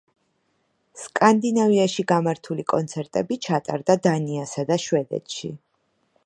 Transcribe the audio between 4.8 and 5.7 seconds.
შვედეთში.